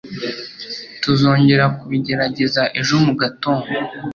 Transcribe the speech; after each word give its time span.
Tuzongera 1.01 1.65
kubigerageza 1.77 2.61
ejo 2.79 2.95
mu 3.05 3.13
gatondo. 3.21 3.69